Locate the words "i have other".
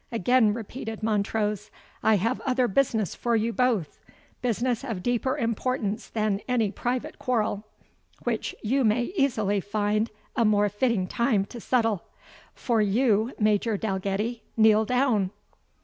2.01-2.67